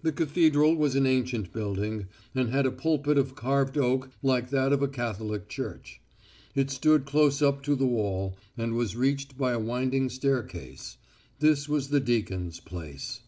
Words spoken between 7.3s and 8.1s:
up to the